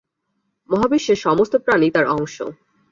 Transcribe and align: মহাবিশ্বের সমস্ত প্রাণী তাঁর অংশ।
মহাবিশ্বের 0.69 1.17
সমস্ত 1.17 1.53
প্রাণী 1.65 1.87
তাঁর 1.91 2.05
অংশ। 2.11 2.35